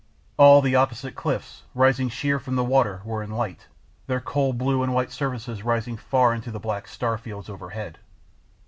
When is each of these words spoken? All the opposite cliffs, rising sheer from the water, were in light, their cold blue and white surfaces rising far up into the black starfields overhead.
All 0.35 0.61
the 0.63 0.75
opposite 0.75 1.13
cliffs, 1.13 1.61
rising 1.75 2.09
sheer 2.09 2.39
from 2.39 2.55
the 2.55 2.63
water, 2.63 3.03
were 3.05 3.21
in 3.21 3.29
light, 3.29 3.67
their 4.07 4.19
cold 4.19 4.57
blue 4.57 4.81
and 4.81 4.95
white 4.95 5.11
surfaces 5.11 5.61
rising 5.61 5.95
far 5.95 6.31
up 6.31 6.37
into 6.37 6.49
the 6.49 6.59
black 6.59 6.87
starfields 6.87 7.51
overhead. 7.51 7.99